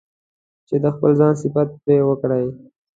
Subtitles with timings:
[0.67, 2.45] چې د خپل ځان صفت پرې وکړي.